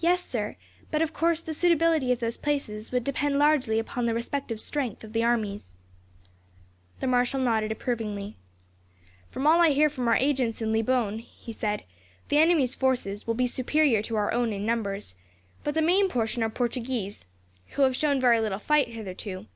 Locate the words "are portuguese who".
16.42-17.82